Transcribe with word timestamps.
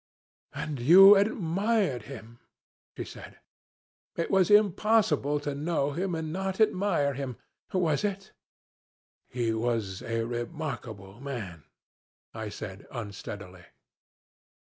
"'And 0.55 0.79
you 0.79 1.15
admired 1.15 2.01
him,' 2.09 2.39
she 2.97 3.05
said. 3.05 3.37
'It 4.15 4.31
was 4.31 4.49
impossible 4.49 5.39
to 5.41 5.53
know 5.53 5.91
him 5.91 6.15
and 6.15 6.33
not 6.33 6.55
to 6.55 6.63
admire 6.63 7.13
him. 7.13 7.37
Was 7.71 8.03
it?' 8.03 8.31
"'He 9.29 9.53
was 9.53 10.01
a 10.01 10.23
remarkable 10.25 11.19
man,' 11.21 11.65
I 12.33 12.49
said, 12.49 12.87
unsteadily. 12.91 13.65